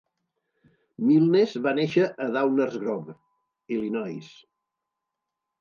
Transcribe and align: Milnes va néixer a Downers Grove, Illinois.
Milnes 1.09 1.53
va 1.67 1.73
néixer 1.81 2.07
a 2.25 2.27
Downers 2.37 2.79
Grove, 2.85 3.17
Illinois. 3.77 4.33